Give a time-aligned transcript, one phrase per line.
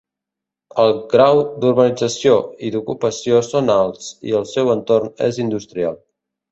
[0.83, 6.07] El grau d'urbanització i d'ocupació són alts i el seu entorn és industrial.